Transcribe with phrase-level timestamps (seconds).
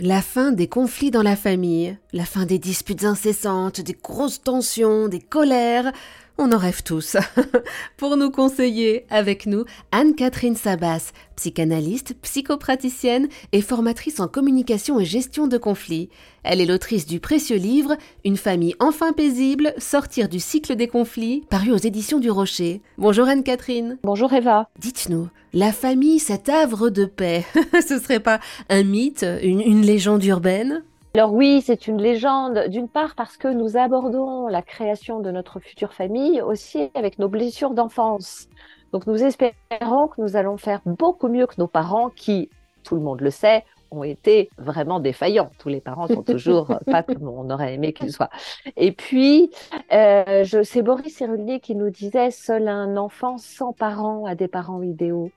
[0.00, 5.08] La fin des conflits dans la famille, la fin des disputes incessantes, des grosses tensions,
[5.08, 5.90] des colères,
[6.38, 7.16] on en rêve tous.
[7.96, 15.48] Pour nous conseiller, avec nous, Anne-Catherine Sabas, psychanalyste, psychopraticienne et formatrice en communication et gestion
[15.48, 16.08] de conflits.
[16.44, 21.44] Elle est l'autrice du précieux livre Une famille enfin paisible, sortir du cycle des conflits,
[21.50, 22.80] paru aux éditions du Rocher.
[22.96, 23.98] Bonjour Anne-Catherine.
[24.04, 24.68] Bonjour Eva.
[24.78, 27.44] Dites-nous, la famille, cet havre de paix,
[27.86, 30.84] ce serait pas un mythe, une, une légende urbaine?
[31.18, 35.58] Alors oui, c'est une légende, d'une part parce que nous abordons la création de notre
[35.58, 38.46] future famille aussi avec nos blessures d'enfance.
[38.92, 42.50] Donc nous espérons que nous allons faire beaucoup mieux que nos parents qui,
[42.84, 45.50] tout le monde le sait, ont été vraiment défaillants.
[45.58, 48.30] Tous les parents sont toujours pas comme on aurait aimé qu'ils soient.
[48.76, 49.50] Et puis,
[49.92, 54.84] euh, c'est Boris Cyrulnik qui nous disait seul un enfant sans parents a des parents
[54.84, 55.32] idéaux.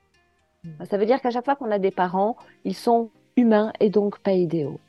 [0.84, 4.20] Ça veut dire qu'à chaque fois qu'on a des parents, ils sont humains et donc
[4.20, 4.79] pas idéaux.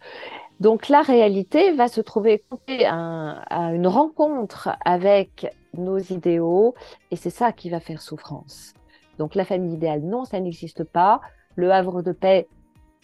[0.62, 6.76] Donc la réalité va se trouver à une rencontre avec nos idéaux
[7.10, 8.72] et c'est ça qui va faire souffrance.
[9.18, 11.20] Donc la famille idéale, non, ça n'existe pas.
[11.56, 12.46] Le havre de paix,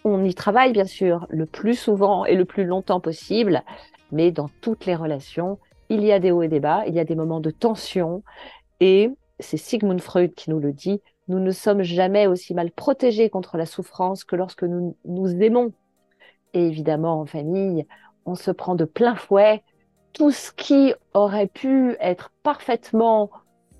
[0.05, 3.65] on y travaille bien sûr le plus souvent et le plus longtemps possible,
[4.13, 7.01] mais dans toutes les relations, il y a des hauts et des bas, il y
[7.01, 8.23] a des moments de tension
[8.79, 13.31] et c'est Sigmund Freud qui nous le dit, nous ne sommes jamais aussi mal protégés
[13.31, 15.73] contre la souffrance que lorsque nous nous aimons
[16.55, 17.87] et évidemment, en famille,
[18.27, 19.63] on se prend de plein fouet
[20.13, 23.31] tout ce qui aurait pu être parfaitement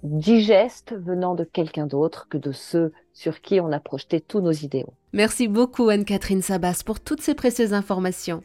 [0.03, 4.53] digeste venant de quelqu'un d'autre que de ceux sur qui on a projeté tous nos
[4.53, 4.93] idéaux.
[5.13, 8.43] Merci beaucoup Anne-Catherine Sabas pour toutes ces précieuses informations.